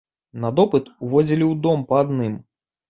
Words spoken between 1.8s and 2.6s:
па адным.